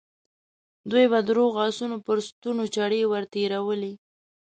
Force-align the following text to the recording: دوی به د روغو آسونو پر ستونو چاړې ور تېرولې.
دوی 0.91 1.05
به 1.11 1.19
د 1.25 1.29
روغو 1.37 1.59
آسونو 1.67 1.97
پر 2.05 2.17
ستونو 2.27 2.63
چاړې 2.75 3.01
ور 3.11 3.23
تېرولې. 3.33 3.93